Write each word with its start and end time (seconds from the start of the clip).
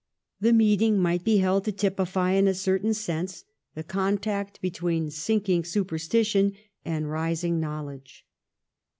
The 0.39 0.51
meeting 0.51 0.97
might 0.99 1.23
be 1.23 1.37
held 1.37 1.63
to 1.65 1.71
typify 1.71 2.31
in 2.31 2.47
a 2.47 2.55
certain 2.55 2.95
sense 2.95 3.43
the 3.75 3.83
contact 3.83 4.59
between 4.59 5.11
sinking 5.11 5.63
superstition 5.63 6.53
and 6.83 7.07
rising 7.11 7.59
knowledge. 7.59 8.25